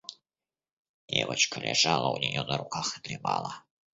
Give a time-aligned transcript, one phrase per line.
[1.07, 3.63] Девочка лежала у нее на руках и дремала.